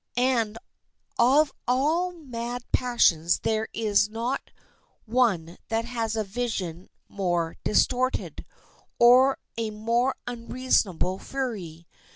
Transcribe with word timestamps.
And 0.17 0.57
of 1.19 1.51
all 1.67 2.11
mad 2.11 2.63
passions 2.71 3.41
there 3.41 3.67
is 3.71 4.09
not 4.09 4.49
one 5.05 5.59
that 5.67 5.85
has 5.85 6.15
a 6.15 6.23
vision 6.23 6.89
more 7.07 7.55
distorted 7.63 8.43
or 8.97 9.37
a 9.57 9.69
more 9.69 10.15
unreasonable 10.25 11.19
fury. 11.19 11.85